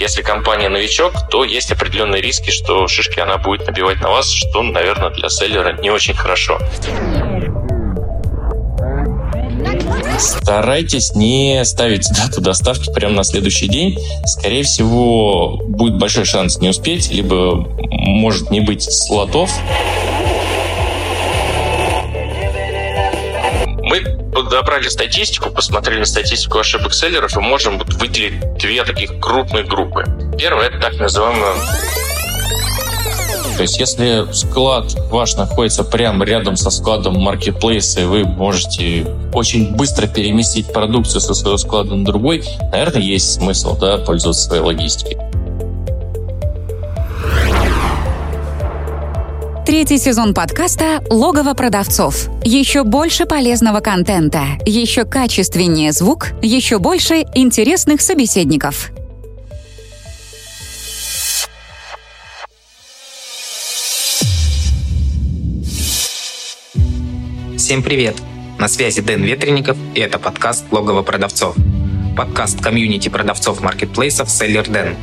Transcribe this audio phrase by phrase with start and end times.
[0.00, 4.62] Если компания новичок, то есть определенные риски, что шишки она будет набивать на вас, что,
[4.62, 6.58] наверное, для селлера не очень хорошо.
[10.18, 13.98] Старайтесь не ставить дату доставки прямо на следующий день.
[14.24, 17.56] Скорее всего, будет большой шанс не успеть, либо
[17.90, 19.50] может не быть слотов.
[24.50, 30.04] Подобрали статистику, посмотрели статистику ошибок селлеров и можем выделить две таких крупных группы.
[30.36, 31.54] Первая– это так называемая
[33.56, 39.76] то есть, если склад ваш находится прямо рядом со складом маркетплейса, и вы можете очень
[39.76, 45.29] быстро переместить продукцию со своего склада на другой, наверное, есть смысл да, пользоваться своей логистикой.
[49.70, 52.28] Третий сезон подкаста «Логово продавцов».
[52.42, 58.90] Еще больше полезного контента, еще качественнее звук, еще больше интересных собеседников.
[67.56, 68.16] Всем привет!
[68.58, 71.54] На связи Дэн Ветренников, и это подкаст «Логово продавцов».
[72.16, 74.96] Подкаст комьюнити продавцов маркетплейсов «Селлер Дэн»,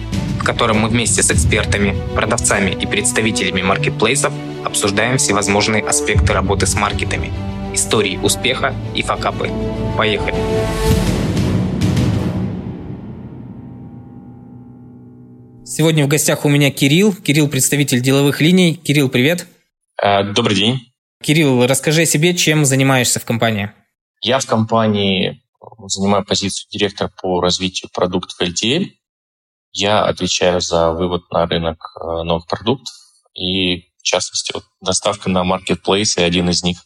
[0.48, 4.32] котором мы вместе с экспертами, продавцами и представителями маркетплейсов
[4.64, 7.34] обсуждаем всевозможные аспекты работы с маркетами,
[7.74, 9.52] истории успеха и факапы.
[9.98, 10.36] Поехали!
[15.66, 17.14] Сегодня в гостях у меня Кирилл.
[17.14, 18.76] Кирилл– представитель деловых линий.
[18.76, 19.48] Кирилл, привет.
[20.02, 20.80] Э, добрый день.
[21.22, 23.74] Кирилл, расскажи о себе, чем занимаешься в компании.
[24.22, 25.44] Я в компании
[25.88, 28.86] занимаю позицию директора по развитию продуктов LTL.
[29.72, 32.94] Я отвечаю за вывод на рынок э, новых продуктов
[33.34, 36.78] и, в частности, вот, доставка на маркетплейс и один из них.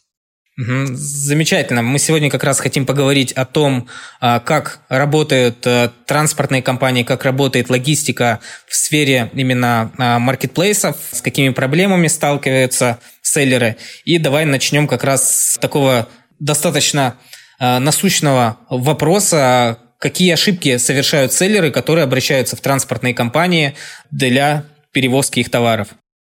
[0.56, 1.80] Замечательно.
[1.80, 3.88] Мы сегодня как раз хотим поговорить о том,
[4.20, 11.22] а, как работают э, транспортные компании, как работает логистика в сфере именно а, маркетплейсов, с
[11.22, 13.78] какими проблемами сталкиваются селлеры.
[14.04, 16.06] И давай начнем как раз с такого
[16.38, 17.16] достаточно
[17.58, 23.76] а, насущного вопроса, какие ошибки совершают селлеры, которые обращаются в транспортные компании
[24.10, 25.90] для перевозки их товаров.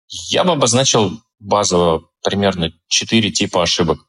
[0.08, 4.00] Я бы обозначил базово примерно четыре типа ошибок.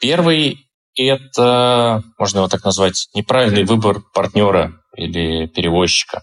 [0.00, 6.22] Первый– это, можно его так назвать, неправильный выбор партнера или перевозчика.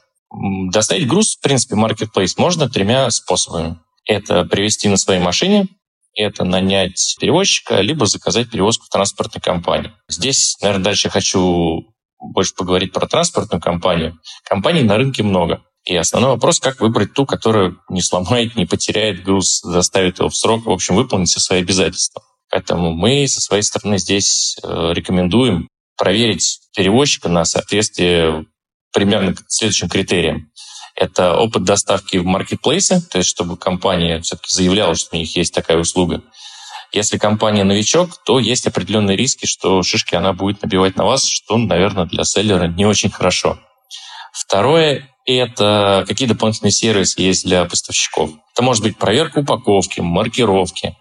[0.71, 3.77] Доставить груз, в принципе, marketplace можно тремя способами.
[4.05, 5.67] Это привезти на своей машине,
[6.13, 9.91] это нанять перевозчика, либо заказать перевозку в транспортной компании.
[10.07, 11.93] Здесь, наверное, дальше хочу
[12.31, 14.19] больше поговорить про транспортную компанию.
[14.43, 15.63] Компаний на рынке много.
[15.85, 20.35] И основной вопрос, как выбрать ту, которая не сломает, не потеряет груз, доставит его в
[20.35, 22.23] срок, в общем, выполнить все свои обязательства.
[22.49, 28.45] Поэтому мы со своей стороны здесь э, рекомендуем проверить перевозчика на соответствие
[28.93, 30.49] примерно следующим критериям.
[30.95, 35.53] Это опыт доставки в маркетплейсе, то есть чтобы компания все-таки заявляла, что у них есть
[35.53, 36.23] такая услуга.
[36.95, 41.57] Если компания новичок, то есть определенные риски, что шишки она будет набивать на вас, что,
[41.57, 43.59] наверное, для селлера не очень хорошо.
[44.31, 48.31] Второе– это какие дополнительные сервисы есть для поставщиков.
[48.53, 50.95] Это может быть проверка упаковки, маркировки,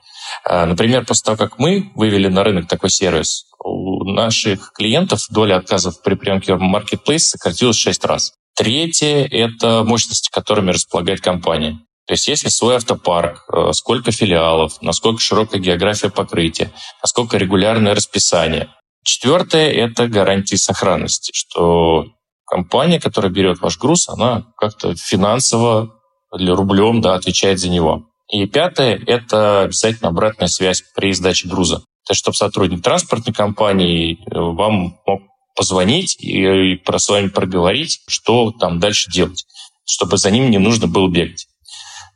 [0.44, 5.58] а, например, после того, как мы вывели на рынок такой сервис, у наших клиентов доля
[5.58, 8.32] отказов при приемке в Marketplace сократилась в 6 раз.
[8.56, 11.78] Третье– это мощности, которыми располагает компания.
[12.06, 16.70] То есть если свой автопарк, э, сколько филиалов, насколько широкая география покрытия,
[17.02, 18.68] насколько регулярное расписание.
[19.04, 22.06] Четвертое– это гарантии сохранности, что
[22.46, 25.94] компания, которая берет ваш груз, она как-то финансово
[26.36, 28.04] или рублем да, отвечает за него.
[28.30, 31.78] И пятое– это обязательно обратная связь при сдаче груза.
[32.06, 35.22] То есть, чтобы сотрудник транспортной компании э, вам мог
[35.56, 39.46] позвонить и про с вами проговорить, что там дальше делать,
[39.86, 41.46] чтобы за ним не нужно было бегать.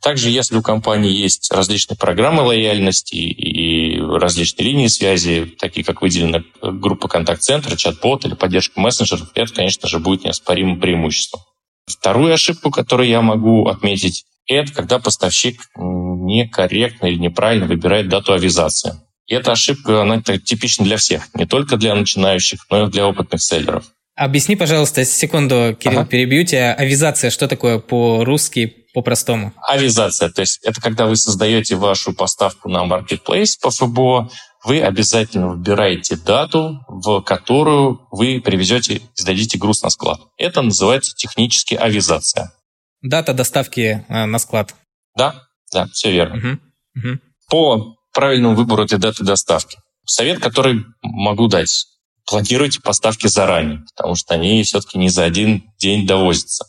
[0.01, 6.43] Также, если у компании есть различные программы лояльности и различные линии связи, такие как выделена
[6.61, 11.41] группа контакт-центра, чат-бот или поддержка мессенджеров, это, конечно же, будет неоспоримым преимуществом.
[11.85, 18.93] Вторую ошибку, которую я могу отметить, это когда поставщик некорректно или неправильно выбирает дату авизации.
[19.27, 23.41] И эта ошибка, она типична для всех, не только для начинающих, но и для опытных
[23.41, 23.85] селлеров.
[24.15, 26.09] Объясни, пожалуйста, секунду, Кирилл, ага.
[26.09, 26.73] перебью тебя.
[26.73, 29.53] Авизация, что такое по-русски, по-простому?
[29.67, 34.29] Авизация, то есть это когда вы создаете вашу поставку на Marketplace по ФБО,
[34.63, 40.19] вы обязательно выбираете дату, в которую вы привезете сдадите груз на склад.
[40.37, 42.51] Это называется технически авизация.
[43.01, 44.75] Дата доставки э, на склад.
[45.15, 46.37] Да, да, все верно.
[46.37, 47.09] Угу.
[47.09, 47.19] Угу.
[47.49, 49.77] По правильному выбору этой даты доставки.
[50.05, 51.85] Совет, который могу дать.
[52.25, 56.65] Планируйте поставки заранее, потому что они все-таки не за один день довозятся.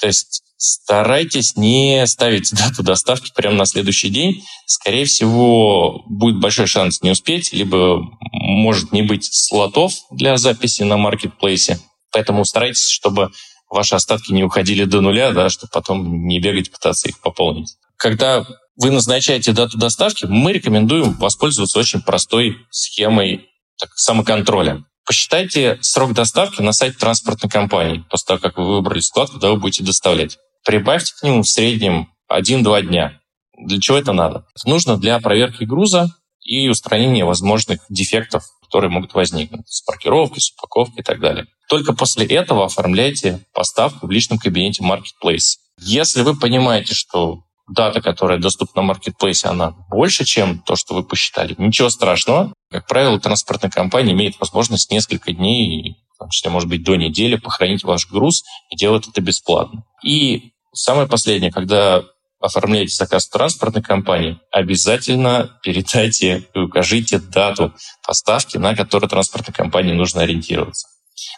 [0.00, 4.42] То есть старайтесь не ставить дату доставки прямо на следующий день.
[4.66, 8.02] Скорее всего, будет большой шанс не успеть, либо
[8.32, 11.78] может не быть слотов для записи на маркетплейсе.
[12.12, 13.30] Поэтому старайтесь, чтобы
[13.68, 17.76] ваши остатки не уходили до нуля, да, чтобы потом не бегать, пытаться их пополнить.
[17.96, 18.46] Когда
[18.76, 23.48] вы назначаете дату доставки, мы рекомендуем воспользоваться очень простой схемой
[23.78, 24.84] так, самоконтроля.
[25.06, 29.56] Посчитайте срок доставки на сайте транспортной компании, после того, как вы выбрали склад, куда вы
[29.56, 30.38] будете доставлять.
[30.64, 33.20] Прибавьте к нему в среднем 1-2 дня.
[33.58, 34.46] Для чего это надо?
[34.56, 36.08] Это нужно для проверки груза
[36.40, 41.46] и устранения возможных дефектов, которые могут возникнуть с маркировкой, с упаковкой и так далее.
[41.68, 45.58] Только после этого оформляйте поставку в личном кабинете Marketplace.
[45.80, 51.02] Если вы понимаете, что дата, которая доступна на маркетплейсе, она больше, чем то, что вы
[51.02, 51.54] посчитали.
[51.58, 52.52] Ничего страшного.
[52.74, 57.36] Как правило, транспортная компания имеет возможность несколько дней, в том числе, может быть, до недели,
[57.36, 59.84] похоронить ваш груз и делать это бесплатно.
[60.02, 62.02] И самое последнее, когда
[62.40, 67.72] оформляете заказ транспортной компании, обязательно передайте и укажите дату
[68.04, 70.88] поставки, на которую транспортной компании нужно ориентироваться.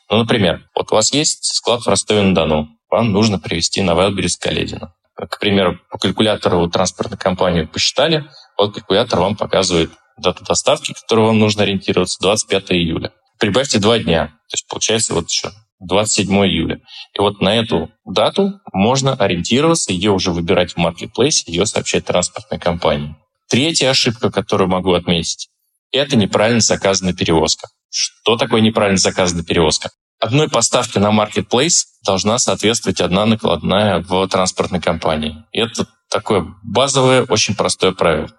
[0.09, 4.95] Ну, например, вот у вас есть склад в Ростове-на-Дону, вам нужно привезти на Вайлдберрис Каледина
[5.17, 8.29] к примеру, по калькулятору транспортной компании посчитали,
[8.59, 13.13] вот калькулятор вам показывает дату доставки, которую вам нужно ориентироваться, 25 июля.
[13.39, 16.81] Прибавьте два дня, то есть получается вот еще 27 июля.
[17.15, 22.59] И вот на эту дату можно ориентироваться, ее уже выбирать в маркетплейсе, ее сообщать транспортной
[22.59, 23.15] компании.
[23.49, 25.49] Третья ошибка, которую могу отметить,
[25.93, 27.69] это неправильно заказанная перевозка.
[27.91, 29.91] Что такое неправильно заказанная перевозка?
[30.19, 35.45] Одной поставке на marketplace должна соответствовать одна накладная в транспортной компании.
[35.53, 38.31] Это такое базовое, очень простое правило.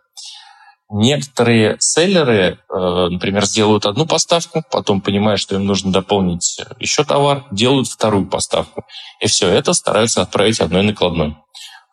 [0.90, 7.46] Некоторые селлеры, э, например, сделают одну поставку, потом понимая, что им нужно дополнить еще товар,
[7.52, 8.86] делают вторую поставку.
[9.20, 11.36] И все это стараются отправить одной накладной.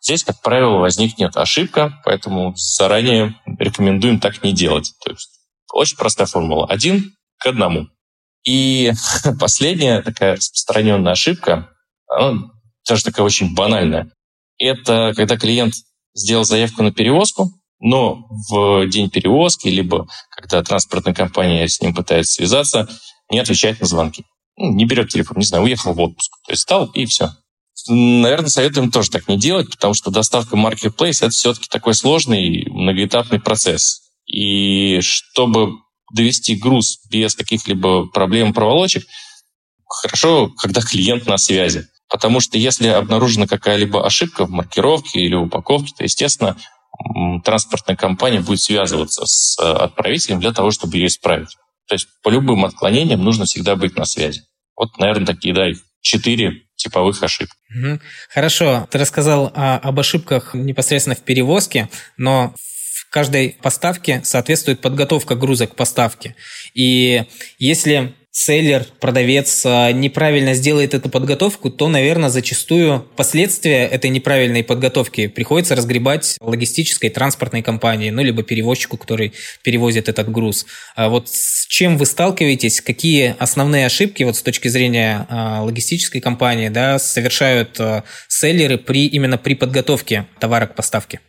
[0.01, 4.93] Здесь, как правило, возникнет ошибка, поэтому заранее рекомендуем так не делать.
[5.03, 5.29] То есть
[5.73, 6.67] очень простая формула.
[6.67, 7.87] Один к одному.
[8.45, 8.93] И
[9.39, 11.69] последняя такая распространенная ошибка,
[12.07, 12.43] она
[12.87, 14.11] тоже такая очень банальная,
[14.57, 15.73] это когда клиент
[16.13, 17.51] сделал заявку на перевозку,
[17.85, 22.89] но в день перевозки, либо когда транспортная компания с ним пытается связаться,
[23.29, 24.25] не отвечает на звонки.
[24.57, 26.31] Ну, не берет телефон, не знаю, уехал в отпуск.
[26.47, 27.29] То есть стал и все.
[27.87, 33.39] Наверное, советуем тоже так не делать, потому что доставка Marketplace— это все-таки такой сложный многоэтапный
[33.39, 34.01] процесс.
[34.25, 35.73] И чтобы
[36.11, 39.05] довести груз без каких-либо проблем проволочек,
[39.87, 41.87] хорошо, когда клиент на связи.
[42.09, 46.57] Потому что если обнаружена какая-либо ошибка в маркировке или упаковке, то, естественно,
[47.43, 51.55] транспортная компания будет связываться с э, отправителем для того, чтобы ее исправить.
[51.87, 54.41] То есть по любым отклонениям нужно всегда быть на связи.
[54.75, 55.67] Вот, наверное, такие, да,
[56.01, 57.55] четыре типовых ошибок.
[58.29, 62.53] Хорошо, ты рассказал о, об ошибках непосредственно в перевозке, но
[63.15, 66.35] каждой поставке соответствует подготовка груза к поставке.
[66.73, 67.23] И
[67.57, 75.27] если селлер, продавец а, неправильно сделает эту подготовку, то, наверное, зачастую последствия этой неправильной подготовки
[75.27, 79.31] приходится разгребать логистической транспортной компании, ну, либо перевозчику, который
[79.63, 80.65] перевозит этот груз.
[80.97, 86.19] А вот с чем вы сталкиваетесь, какие основные ошибки вот с точки зрения а, логистической
[86.19, 87.79] компании да, совершают
[88.27, 91.21] селлеры при, именно при подготовке товара к поставке?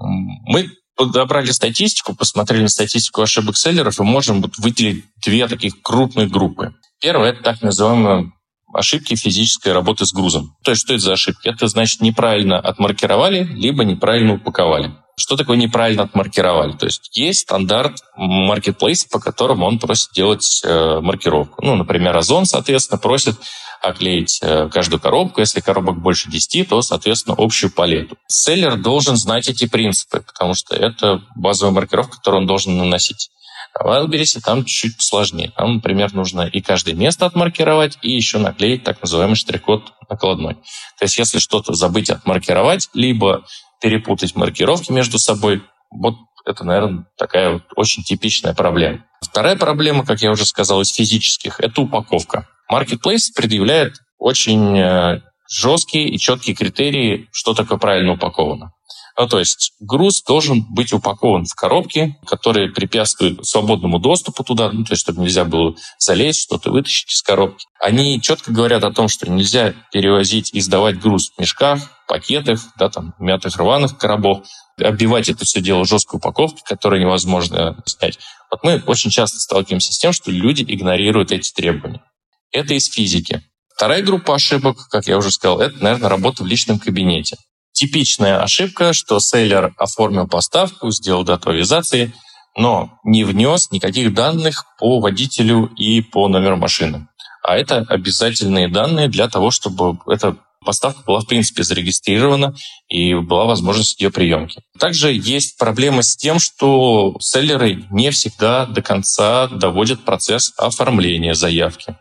[0.00, 0.66] Мы
[0.98, 6.74] подобрали статистику, посмотрели на статистику ошибок селлеров и можем вот выделить две таких крупных группы.
[7.00, 8.32] Первое– это так называемые
[8.74, 10.56] ошибки физической работы с грузом.
[10.64, 11.48] То есть что это за ошибки?
[11.48, 14.92] Это значит неправильно отмаркировали, либо неправильно упаковали.
[15.16, 16.72] Что такое неправильно отмаркировали?
[16.72, 21.64] То есть есть стандарт маркетплейса, по которому он просит делать э, маркировку.
[21.64, 23.36] Ну, например, Озон, соответственно, просит
[23.82, 25.40] оклеить э, каждую коробку.
[25.40, 28.16] Если коробок больше 10, то, соответственно, общую палету.
[28.26, 33.30] Селлер должен знать эти принципы, потому что это базовая маркировка, которую он должен наносить.
[33.74, 35.52] А в Wildberries там чуть-чуть сложнее.
[35.56, 40.54] Там, например, нужно и каждое место отмаркировать, и еще наклеить так называемый штрих-код накладной.
[40.54, 43.44] То есть если что-то забыть отмаркировать, либо
[43.80, 49.04] перепутать маркировки между собой, вот это, наверное, такая вот очень типичная проблема.
[49.20, 52.48] Вторая проблема, как я уже сказал, из физических, это упаковка.
[52.70, 55.20] Marketplace предъявляет очень э,
[55.50, 58.72] жесткие и четкие критерии, что такое правильно упаковано.
[59.18, 64.84] Ну, то есть груз должен быть упакован в коробке, которые препятствуют свободному доступу туда, ну,
[64.84, 67.66] то есть чтобы нельзя было залезть, что-то вытащить из коробки.
[67.80, 72.90] Они четко говорят о том, что нельзя перевозить и сдавать груз в мешках, пакетах, да,
[72.90, 74.46] там, мятых рваных коробов,
[74.80, 78.20] оббивать это все дело жесткой упаковки, которую невозможно снять.
[78.52, 82.02] Вот мы очень часто сталкиваемся с тем, что люди игнорируют эти требования.
[82.52, 83.42] Это из физики.
[83.74, 87.36] Вторая группа ошибок, как я уже сказал, это, наверное, работа в личном кабинете.
[87.72, 92.12] Типичная ошибка, что селлер оформил поставку, сделал дату авизации,
[92.56, 97.06] но не внес никаких данных по водителю и по номеру машины.
[97.44, 102.54] А это обязательные данные для того, чтобы эта поставка была, в принципе, зарегистрирована
[102.88, 104.60] и была возможность ее приемки.
[104.78, 111.96] Также есть проблемы с тем, что селлеры не всегда до конца доводят процесс оформления заявки.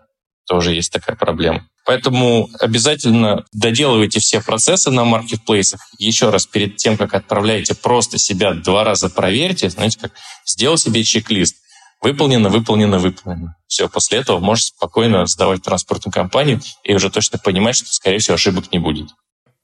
[0.47, 1.67] Тоже есть такая проблема.
[1.85, 5.81] Поэтому обязательно доделывайте все процессы на маркетплейсах.
[5.99, 9.69] Еще раз, перед тем, как отправляете, просто себя два раза проверьте.
[9.69, 10.13] Знаете, как
[10.45, 11.55] сделал себе чек-лист.
[12.01, 13.55] Выполнено, выполнено, выполнено.
[13.67, 18.35] Все, после этого можете спокойно сдавать транспортную компанию и уже точно понимать, что, скорее всего,
[18.35, 19.09] ошибок не будет.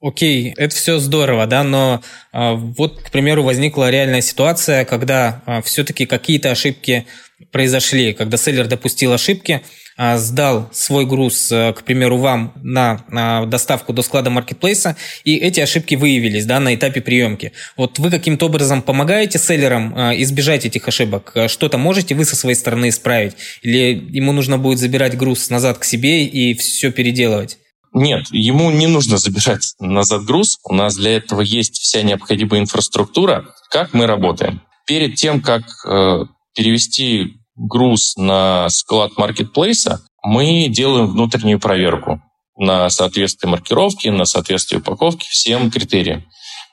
[0.04, 2.02] Окей, это все здорово, да, но
[2.34, 7.06] э, вот, к примеру, возникла реальная ситуация, когда э, все-таки какие-то ошибки
[7.54, 9.62] произошли, когда селлер допустил ошибки,
[9.96, 15.96] а, сдал свой груз, к примеру, вам на доставку до склада маркетплейса, и эти ошибки
[15.96, 17.54] выявились да, на этапе приемки.
[17.78, 21.34] Вот вы каким-то образом помогаете селлерам а, избежать этих ошибок?
[21.48, 23.36] Что-то можете вы со своей стороны исправить?
[23.62, 27.58] Или ему нужно будет забирать груз назад к себе и все переделывать?
[27.94, 30.58] Нет, ему не нужно забирать назад груз.
[30.64, 33.46] У нас для этого есть вся необходимая инфраструктура.
[33.70, 34.62] Как мы работаем?
[34.88, 42.22] Перед тем, как э, перевести груз на склад маркетплейса, мы делаем внутреннюю проверку
[42.58, 46.26] на соответствие маркировки, на соответствие упаковки всем критериям.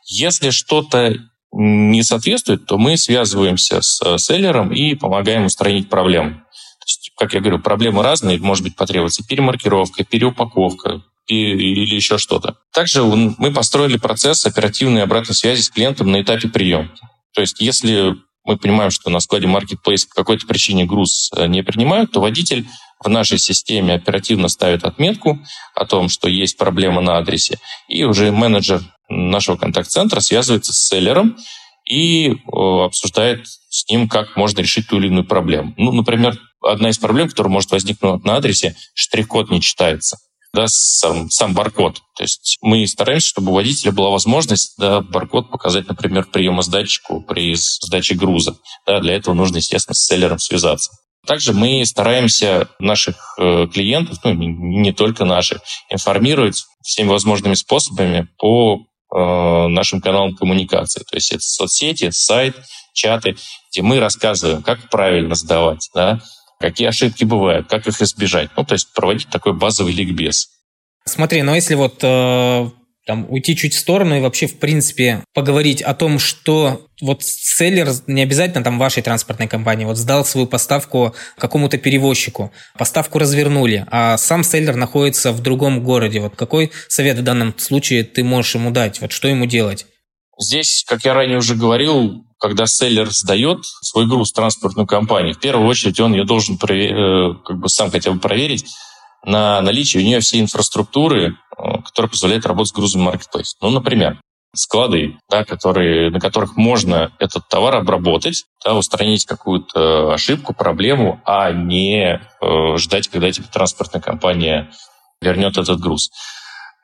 [0.07, 1.17] Если что-то
[1.53, 6.43] не соответствует, то мы связываемся с селлером и помогаем устранить проблему.
[7.21, 12.57] Как я говорю, проблемы разные, может быть потребуется перемаркировка, переупаковка или еще что-то.
[12.73, 16.99] Также мы построили процесс оперативной обратной связи с клиентом на этапе приемки.
[17.35, 21.63] То есть, если мы понимаем, что на складе Marketplace по какой-то причине груз э, не
[21.63, 22.67] принимают, то водитель
[22.99, 25.39] в нашей системе оперативно ставит отметку
[25.75, 31.37] о том, что есть проблема на адресе, и уже менеджер нашего контакт-центра связывается с селлером
[31.91, 35.75] и обсуждает с ним, как можно решить ту или иную проблему.
[35.77, 40.17] Ну, например, одна из проблем, которая может возникнуть на адресе, штрих-код не читается
[40.53, 42.03] да, сам, сам баркод.
[42.17, 47.55] То есть мы стараемся, чтобы у водителя была возможность да, баркод показать, например, приемосдатчику при
[47.55, 48.57] сдаче груза.
[48.87, 50.93] Да, для этого нужно, естественно, с селлером связаться.
[51.27, 58.79] Также мы стараемся наших э, клиентов, ну не, только наших, информировать всеми возможными способами по
[58.79, 58.79] э,
[59.13, 61.01] нашим каналам коммуникации.
[61.01, 62.57] То есть это соцсети, сайт,
[62.93, 63.37] чаты,
[63.71, 66.21] где мы рассказываем, как правильно сдавать, да,
[66.59, 68.51] какие ошибки бывают, как их избежать.
[68.57, 70.49] Ну, то есть проводить такой базовый ликбез.
[71.05, 72.71] Смотри, но если вот э,
[73.07, 77.89] там уйти чуть в сторону и вообще, в принципе, поговорить о том, что вот селлер,
[78.07, 84.17] не обязательно там вашей транспортной компании, вот сдал свою поставку какому-то перевозчику, поставку развернули, а
[84.19, 86.21] сам селлер находится в другом городе.
[86.21, 89.01] Вот какой совет в данном случае ты можешь ему дать?
[89.01, 89.87] Вот что ему делать?
[90.39, 95.41] Здесь, как я ранее уже говорил, когда селлер сдает свой груз в транспортную компанию, в
[95.41, 98.65] первую очередь он ее должен э, как бы сам хотя бы проверить
[99.25, 103.57] на наличие у нее всей инфраструктуры, э, которая позволяет работать с грузом маркетплейс.
[103.61, 104.21] Ну, например,
[104.55, 111.53] склады, да, которые, на которых можно этот товар обработать, да, устранить какую-то ошибку, проблему, а
[111.53, 114.71] не э, ждать, когда тебе транспортная компания
[115.21, 116.11] вернет этот груз.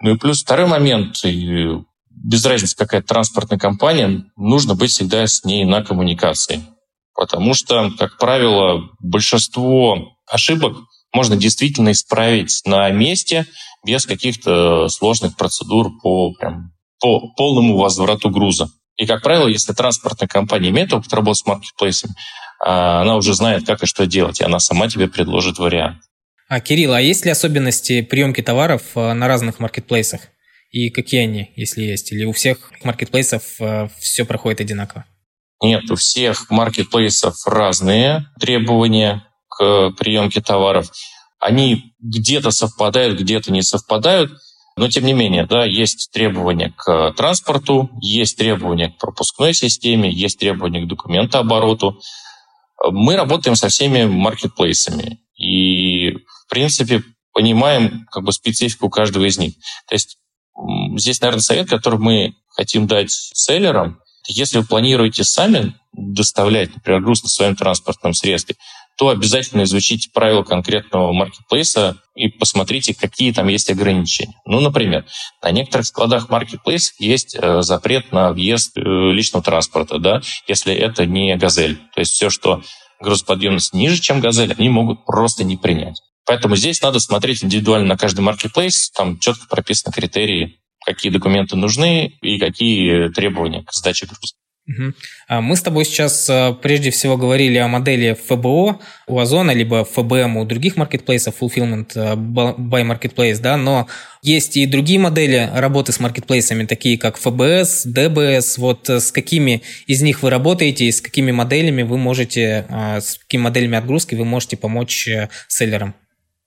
[0.00, 5.64] Ну и плюс второй момент, без разницы, какая транспортная компания, нужно быть всегда с ней
[5.64, 6.62] на коммуникации.
[7.14, 10.76] Потому что, как правило, большинство ошибок
[11.16, 13.46] можно действительно исправить на месте
[13.85, 18.68] без каких-то сложных процедур по, прям, по полному возврату груза.
[18.96, 22.14] И, как правило, если транспортная компания имеет опыт работы с маркетплейсами,
[22.64, 26.02] а, она уже знает, как и что делать, и она сама тебе предложит вариант.
[26.49, 30.20] А, Кирилл, а есть ли особенности приемки товаров а, на разных маркетплейсах?
[30.70, 32.12] И какие они, если есть?
[32.12, 35.06] Или у всех маркетплейсов э, все проходит одинаково?
[35.62, 39.25] Нет, у всех маркетплейсов разные требования
[39.57, 40.91] к приемке товаров.
[41.39, 44.33] Они где-то совпадают, где-то не совпадают.
[44.77, 50.39] Но тем не менее, да, есть требования к транспорту, есть требования к пропускной системе, есть
[50.39, 51.99] требования к документообороту.
[52.91, 59.55] Мы работаем со всеми маркетплейсами и, в принципе, понимаем как бы специфику каждого из них.
[59.89, 60.19] То есть
[60.97, 67.23] Здесь, наверное, совет, который мы хотим дать селлерам, если вы планируете сами доставлять, например, груз
[67.23, 68.57] на своем транспортном средстве,
[68.97, 74.35] то обязательно изучите правила конкретного маркетплейса и посмотрите, какие там есть ограничения.
[74.47, 75.05] Ну, например,
[75.43, 81.05] на некоторых складах маркетплейс есть э, запрет на въезд э, личного транспорта, да, если это
[81.05, 81.76] не «Газель».
[81.95, 82.62] То есть все, что
[83.00, 86.00] грузоподъемность ниже, чем «Газель», они могут просто не принять.
[86.25, 92.17] Поэтому здесь надо смотреть индивидуально на каждый маркетплейс, там четко прописаны критерии, какие документы нужны
[92.23, 94.35] и какие требования к сдаче груза.
[94.68, 95.40] Угу.
[95.42, 100.38] Мы с тобой сейчас э, прежде всего говорили о модели ФБО у Озона, либо ФБМ
[100.38, 103.87] у других маркетплейсов, Fulfillment э, by Marketplace, да, но
[104.23, 108.58] есть и другие модели работы с маркетплейсами, такие как ФБС, ДБС.
[108.58, 113.18] Вот э, с какими из них вы работаете и с какими моделями вы можете, с
[113.18, 115.08] какими моделями отгрузки вы можете помочь
[115.46, 115.94] селлерам?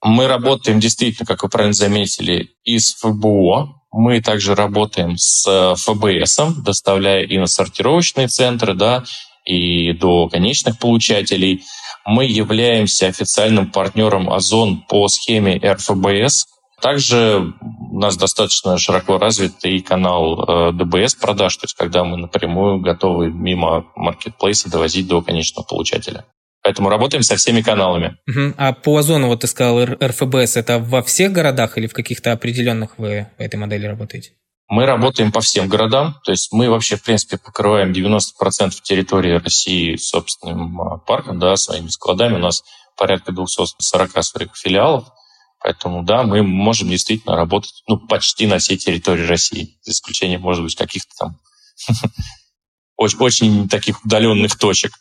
[0.02, 5.74] Мы работаем действительно, как вы правильно заметили, и с ФБО, мы также работаем с э,
[5.76, 9.04] ФБС, доставляя и на сортировочные центры, да,
[9.44, 11.64] и до конечных получателей.
[12.06, 16.46] Мы являемся официальным партнером Озон по схеме РФБС.
[16.80, 17.52] Также
[17.90, 23.30] у нас достаточно широко развитый канал э, ДБС продаж, то есть когда мы напрямую готовы
[23.30, 26.24] мимо маркетплейса довозить до конечного получателя.
[26.62, 28.18] Поэтому работаем со всеми каналами.
[28.28, 28.54] Угу.
[28.58, 32.98] А по озону, вот ты сказал, РФБС, это во всех городах или в каких-то определенных
[32.98, 34.32] вы по этой модели работаете?
[34.68, 39.96] Мы работаем по всем городам, то есть мы вообще, в принципе, покрываем 90% территории России
[39.96, 42.36] собственным а, парком, да, своими складами.
[42.36, 42.62] У нас
[42.96, 45.08] порядка 240 своих филиалов,
[45.58, 50.62] поэтому, да, мы можем действительно работать ну, почти на всей территории России, за исключением, может
[50.62, 51.40] быть, каких-то там
[52.96, 54.92] очень, очень таких удаленных точек.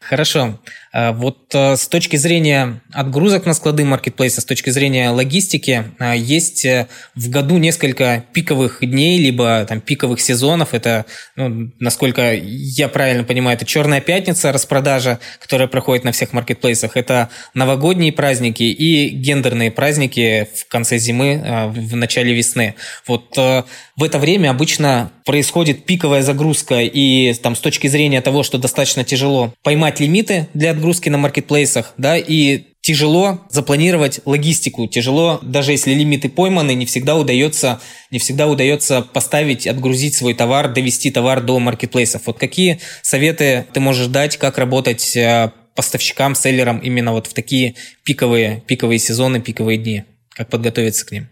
[0.00, 0.58] Хорошо.
[0.92, 6.14] А вот э, с точки зрения отгрузок на склады маркетплейса, с точки зрения логистики, а,
[6.16, 10.72] есть э, в году несколько пиковых дней, либо там пиковых сезонов.
[10.72, 16.96] Это, ну, насколько я правильно понимаю, это Черная пятница, распродажа, которая проходит на всех маркетплейсах.
[16.96, 22.74] Это новогодние праздники и гендерные праздники в конце зимы, а, в начале весны.
[23.06, 23.64] Вот э,
[23.96, 29.04] в это время обычно происходит пиковая загрузка, и там с точки зрения того, что достаточно
[29.04, 35.92] тяжело поймать лимиты для отгрузки на маркетплейсах, да, и тяжело запланировать логистику, тяжело, даже если
[35.92, 37.80] лимиты пойманы, не всегда удается,
[38.12, 42.22] не всегда удается поставить, отгрузить свой товар, довести товар до маркетплейсов.
[42.26, 47.74] Вот какие советы ты можешь дать, как работать э, поставщикам, селлерам именно вот в такие
[48.04, 50.04] пиковые, пиковые сезоны, пиковые дни?
[50.30, 51.28] Как подготовиться к ним?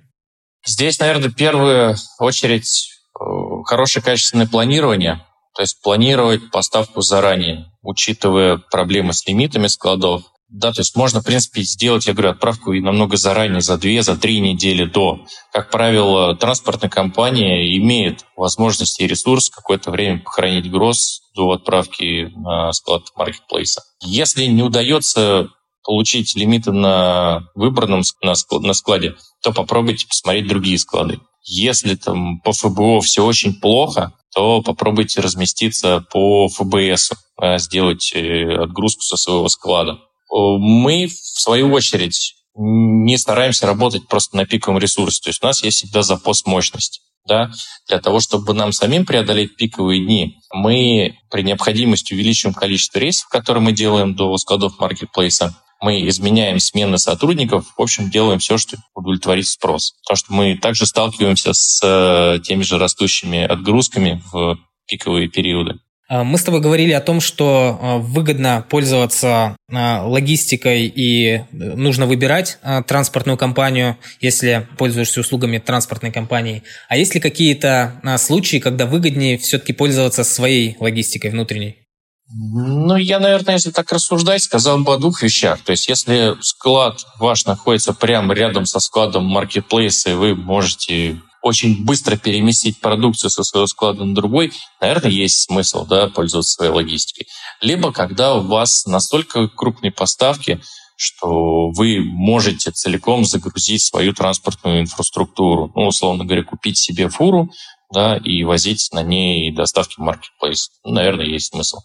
[0.67, 2.91] Здесь, наверное, в первую очередь
[3.21, 3.25] э,
[3.65, 10.25] хорошее качественное планирование, то есть планировать поставку заранее, учитывая проблемы с лимитами складов.
[10.49, 14.03] Да, то есть можно, в принципе, сделать, я говорю, отправку и намного заранее, за две,
[14.03, 15.25] за три недели до.
[15.53, 22.73] Как правило, транспортная компания имеет возможность и ресурс какое-то время похоронить груз до отправки на
[22.73, 23.83] склад маркетплейса.
[24.01, 25.49] Если не удается
[25.83, 31.21] получить лимиты на выбранном на складе, то попробуйте посмотреть другие склады.
[31.45, 38.57] Если там по ФБО все очень плохо, то попробуйте разместиться по ФБС, э, сделать э,
[38.63, 39.99] отгрузку со своего склада.
[40.31, 45.21] Мы, в свою очередь, не стараемся работать просто на пиковом ресурсе.
[45.23, 47.01] То есть у нас есть всегда запас мощности.
[47.27, 47.51] Да?
[47.89, 53.63] Для того, чтобы нам самим преодолеть пиковые дни, мы при необходимости увеличиваем количество рейсов, которые
[53.63, 59.47] мы делаем до складов маркетплейса, мы изменяем смены сотрудников, в общем, делаем все, что удовлетворит
[59.47, 59.95] спрос.
[60.03, 65.79] Потому что мы также сталкиваемся с э, теми же растущими отгрузками в пиковые периоды.
[66.09, 72.07] А, мы с тобой говорили о том, что а, выгодно пользоваться а, логистикой и нужно
[72.07, 76.63] выбирать транспортную компанию, если пользуешься услугами транспортной компании.
[76.89, 81.84] А есть ли какие-то случаи, когда выгоднее все-таки пользоваться своей логистикой внутренней?
[82.31, 85.61] Ну, я, наверное, если так рассуждать, сказал бы о двух вещах.
[85.63, 91.85] То есть, если склад ваш находится прямо рядом со складом маркетплейса, и вы можете очень
[91.85, 97.27] быстро переместить продукцию со своего склада на другой, наверное, есть смысл да, пользоваться своей логистикой.
[97.61, 100.61] Либо когда у вас настолько крупные поставки,
[100.97, 105.71] что вы можете целиком загрузить свою транспортную инфраструктуру.
[105.75, 107.51] Ну, условно говоря, купить себе фуру,
[107.95, 110.71] да, и возить на ней доставки в маркетплейс.
[110.85, 111.79] Ну, наверное, есть смысл.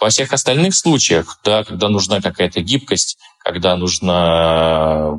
[0.00, 5.14] Во всех остальных случаях, да, когда нужна какая-то гибкость, когда нужна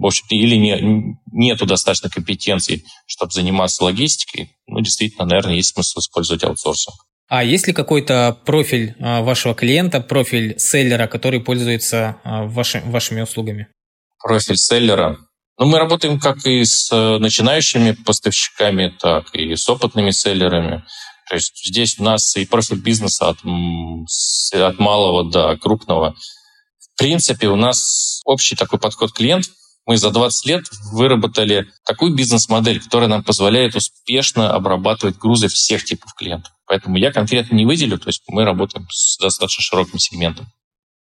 [0.00, 6.00] в общем или не, нету достаточно компетенций, чтобы заниматься логистикой, ну, действительно, наверное, есть смысл
[6.00, 6.96] использовать аутсорсинг.
[7.28, 13.20] А есть ли какой-то профиль а, вашего клиента, профиль селлера, который пользуется а, ваши, вашими
[13.20, 13.68] услугами?
[14.18, 15.18] Профиль селлера.
[15.58, 20.84] Ну, мы работаем как и с э, начинающими поставщиками, так и с опытными селлерами.
[21.28, 23.38] То есть здесь у нас и профиль бизнеса от,
[24.52, 26.14] от малого до крупного.
[26.78, 29.46] В принципе, у нас общий такой подход клиент.
[29.84, 36.14] Мы за 20 лет выработали такую бизнес-модель, которая нам позволяет успешно обрабатывать грузы всех типов
[36.14, 36.52] клиентов.
[36.66, 40.46] Поэтому я конкретно не выделю, то есть мы работаем с достаточно широким сегментом.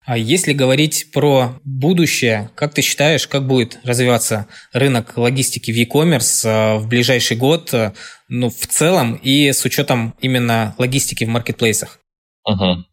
[0.05, 6.49] А если говорить про будущее, как ты считаешь, как будет развиваться рынок логистики в e-commerce
[6.49, 7.93] э, в ближайший год, э,
[8.29, 11.99] ну, в целом, и с учетом именно логистики в маркетплейсах?
[12.47, 12.85] Угу.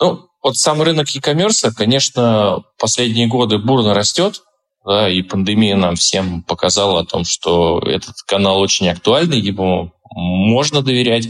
[0.00, 4.40] Ну, вот сам рынок e-commerce, конечно, последние годы бурно растет,
[4.86, 10.80] да, и пандемия нам всем показала о том, что этот канал очень актуальный, ему можно
[10.80, 11.28] доверять.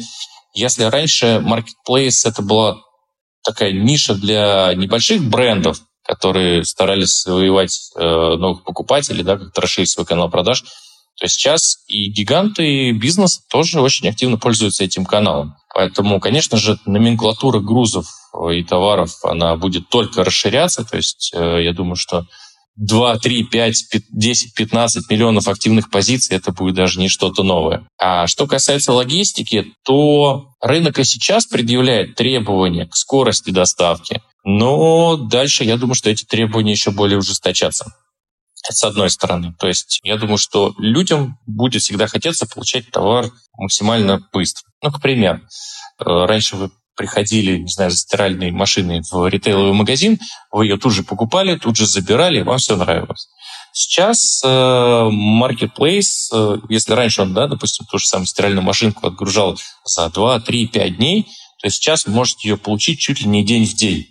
[0.55, 2.79] Если раньше Marketplace это была
[3.45, 10.07] такая ниша для небольших брендов, которые старались завоевать э, новых покупателей, да, как-то расширить свой
[10.07, 10.65] канал продаж,
[11.19, 15.57] то сейчас и гиганты бизнеса тоже очень активно пользуются этим каналом.
[15.75, 18.07] Поэтому, конечно же, номенклатура грузов
[18.53, 20.85] и товаров, она будет только расширяться.
[20.85, 22.27] То есть э, я думаю, что
[22.79, 27.87] 2, 3, 5, 10, 15 миллионов активных позиций, это будет даже не что-то новое.
[27.99, 35.65] А что касается логистики, то рынок и сейчас предъявляет требования к скорости доставки, но дальше
[35.65, 37.93] я думаю, что эти требования еще более ужесточатся.
[38.65, 39.55] Это с одной стороны.
[39.59, 44.69] То есть я думаю, что людям будет всегда хотеться получать товар максимально быстро.
[44.83, 50.19] Ну, к примеру, э, раньше вы приходили, не знаю, за стиральной машиной в ритейловый магазин,
[50.51, 53.29] вы ее тут же покупали, тут же забирали, вам все нравилось.
[53.73, 59.57] Сейчас э, Marketplace, э, если раньше он, да, допустим, ту же самую стиральную машинку отгружал
[59.85, 61.29] за 2, 3, 5 дней,
[61.63, 64.07] то сейчас вы можете ее получить чуть ли не день в день.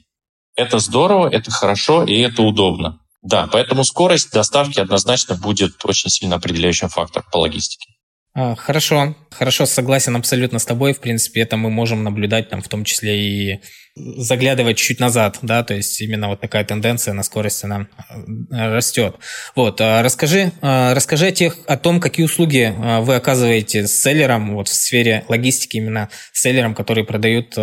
[0.55, 2.99] Это здорово, это хорошо и это удобно.
[3.21, 7.96] Да, поэтому скорость доставки однозначно будет очень сильно определяющим фактором по логистике.
[8.39, 10.93] А, хорошо, хорошо, согласен абсолютно с тобой.
[10.93, 13.61] В принципе, это мы можем наблюдать там в том числе и
[13.95, 17.87] заглядывать чуть назад, да, то есть именно вот такая тенденция на скорости она
[18.51, 19.15] э, растет.
[19.55, 24.53] Вот, а расскажи, а, расскажи о, тех, о том, какие услуги вы оказываете с селлером
[24.53, 27.53] вот в сфере логистики, именно селлерам, которые продают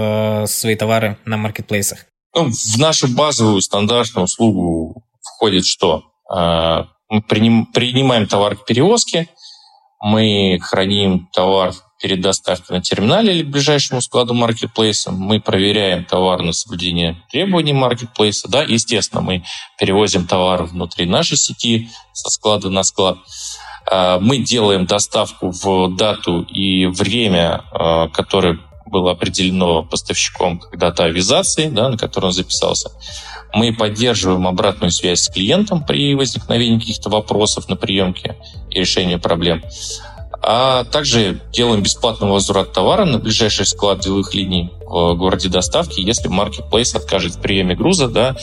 [0.51, 2.07] свои товары на маркетплейсах.
[2.35, 6.03] Ну, в нашу базовую стандартную услугу входит что?
[6.29, 9.29] Мы принимаем товар к перевозке,
[10.05, 15.11] мы храним товар перед доставкой на терминале или к ближайшему складу маркетплейса.
[15.11, 18.47] Мы проверяем товар на соблюдение требований маркетплейса.
[18.51, 19.45] Да, естественно, мы
[19.79, 23.17] перевозим товар внутри нашей сети со склада на склад.
[23.91, 28.59] А, мы делаем доставку в дату и время, а, которое
[28.95, 32.93] было определено поставщиком когда то авизации, да, на котором он записался.
[33.53, 38.37] Мы поддерживаем обратную связь с клиентом при возникновении каких-то вопросов на приемке
[38.71, 39.65] и решении проблем.
[40.41, 46.31] А также делаем бесплатный возврат товара на ближайший склад деловых линий в городе доставки, если
[46.31, 48.37] Marketplace откажет в приеме груза да,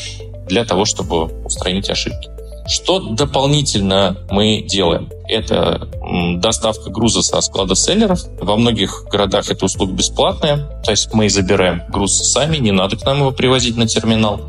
[0.47, 2.29] для того, чтобы устранить ошибки.
[2.67, 5.09] Что дополнительно мы делаем?
[5.27, 5.87] Это
[6.39, 8.21] доставка груза со склада селлеров.
[8.39, 13.05] Во многих городах эта услуга бесплатная, то есть мы забираем груз сами, не надо к
[13.05, 14.41] нам его привозить на терминал.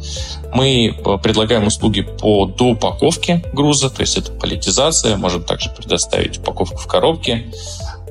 [0.52, 6.76] Мы э, предлагаем услуги по доупаковке груза, то есть это политизация, можем также предоставить упаковку
[6.76, 7.50] в коробке.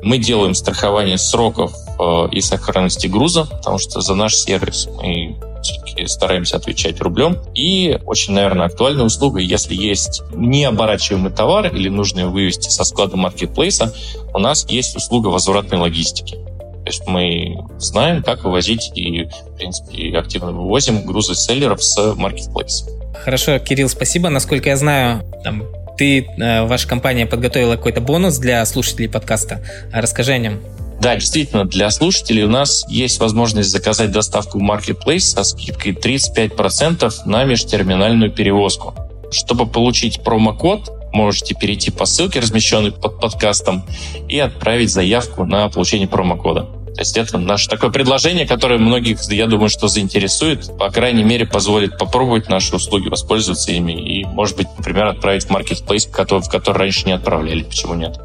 [0.02, 6.06] Мы делаем страхование сроков э, и сохранности груза, потому что за наш сервис мы все-таки
[6.08, 7.38] стараемся отвечать рублем.
[7.54, 13.18] И очень, наверное, актуальная услуга, если есть необорачиваемый товар или нужно его вывести со склада
[13.18, 13.94] маркетплейса,
[14.34, 16.36] у нас есть услуга возвратной логистики.
[16.36, 22.86] То есть мы знаем, как вывозить и, в принципе, активно вывозим грузы селлеров с маркетплейса.
[23.24, 24.30] Хорошо, Кирилл, спасибо.
[24.30, 25.64] Насколько я знаю, там,
[25.98, 29.64] ты, э, ваша компания подготовила какой-то бонус для слушателей подкаста.
[29.94, 30.60] Расскажи о нем.
[31.02, 37.12] Да, действительно, для слушателей у нас есть возможность заказать доставку в Marketplace со скидкой 35%
[37.26, 38.94] на межтерминальную перевозку.
[39.32, 43.84] Чтобы получить промокод, можете перейти по ссылке, размещенной под подкастом,
[44.30, 46.68] и отправить заявку на получение промокода.
[46.94, 51.48] То есть это наше такое предложение, которое многих, я думаю, что заинтересует, по крайней мере,
[51.48, 56.78] позволит попробовать наши услуги, воспользоваться ими и, может быть, например, отправить в маркетплейс, в который
[56.78, 57.64] раньше не отправляли.
[57.64, 58.20] Почему нет?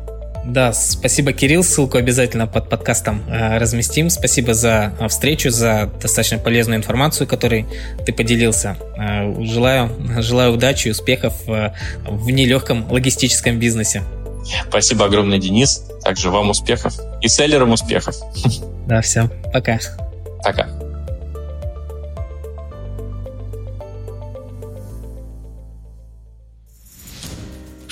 [0.46, 1.64] Да, спасибо, Кирилл.
[1.64, 4.10] Ссылку обязательно под подкастом э, разместим.
[4.10, 7.66] Спасибо за э, встречу, за достаточно полезную информацию, которой
[8.04, 8.76] ты поделился.
[8.96, 11.72] Э, желаю, желаю удачи и успехов э,
[12.06, 14.02] в нелегком логистическом бизнесе.
[14.68, 15.82] Спасибо огромное, Денис.
[16.04, 18.14] Также вам успехов и селлерам успехов.
[18.86, 19.28] Да, все.
[19.52, 19.80] Пока.
[20.44, 20.68] Пока.